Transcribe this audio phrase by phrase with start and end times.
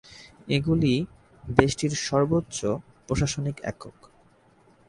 [0.47, 0.93] এগুলি
[1.43, 2.59] দেশটির সর্বোচ্চ
[3.07, 3.97] প্রশাসনিক একক।